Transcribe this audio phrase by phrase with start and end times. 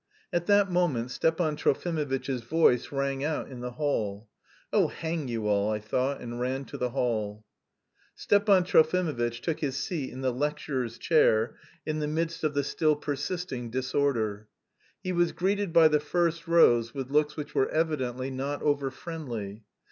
[0.33, 4.27] At that moment Stepan Trofimovitch's voice rang out in the hall.
[4.73, 7.45] "Oh, hang you all," I thought, and ran to the hall.
[8.15, 12.95] Stepan Trofimovitch took his seat in the lecturer's chair in the midst of the still
[12.95, 14.47] persisting disorder.
[15.03, 19.65] He was greeted by the first rows with looks which were evidently not over friendly.